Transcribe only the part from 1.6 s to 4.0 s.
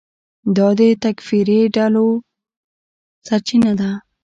ډلو سرچینه ده.